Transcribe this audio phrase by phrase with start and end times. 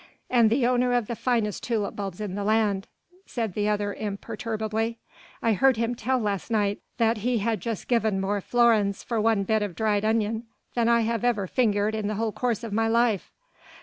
[0.31, 2.87] "And the owner of the finest tulip bulbs in the land,"
[3.27, 4.97] said the other imperturbably.
[5.43, 9.43] "I heard him tell last night that he had just given more florins for one
[9.43, 12.87] bit of dried onion than I have ever fingered in the whole course of my
[12.87, 13.31] life."